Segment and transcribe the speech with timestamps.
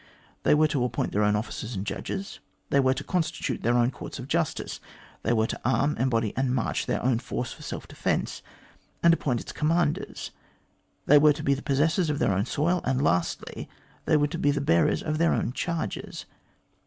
[0.41, 2.39] They were to appoint their own officers and judges;
[2.71, 4.79] they were to constitute their own courts of justice;
[5.21, 8.41] they were to arm, embody, and march their own force for self defence,
[9.03, 10.31] and appoint its commanders;
[11.05, 13.69] they were to be the possessors of their own soil, and, lastly,
[14.05, 16.25] they were to be the bearers of their own charges.